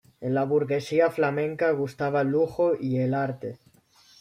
En 0.19 0.33
la 0.33 0.45
burguesía 0.45 1.11
flamenca 1.11 1.69
gustaba 1.73 2.21
el 2.21 2.29
lujo 2.29 2.73
y 2.75 2.97
el 2.97 3.13
arte. 3.13 3.59